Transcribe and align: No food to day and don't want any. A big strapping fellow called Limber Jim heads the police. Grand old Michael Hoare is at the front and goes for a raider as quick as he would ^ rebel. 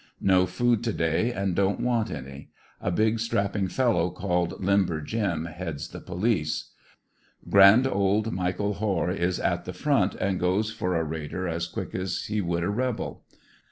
No 0.19 0.47
food 0.47 0.83
to 0.85 0.93
day 0.93 1.31
and 1.31 1.55
don't 1.55 1.79
want 1.79 2.09
any. 2.09 2.49
A 2.81 2.89
big 2.89 3.19
strapping 3.19 3.67
fellow 3.67 4.09
called 4.09 4.59
Limber 4.59 4.99
Jim 4.99 5.45
heads 5.45 5.89
the 5.89 5.99
police. 6.01 6.71
Grand 7.47 7.85
old 7.85 8.31
Michael 8.33 8.73
Hoare 8.73 9.11
is 9.11 9.39
at 9.39 9.65
the 9.65 9.73
front 9.73 10.15
and 10.15 10.39
goes 10.39 10.71
for 10.71 10.95
a 10.95 11.03
raider 11.03 11.47
as 11.47 11.67
quick 11.67 11.93
as 11.93 12.25
he 12.25 12.41
would 12.41 12.63
^ 12.63 12.75
rebel. 12.75 13.21